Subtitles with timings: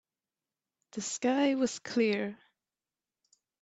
[0.93, 2.39] The sky was clear.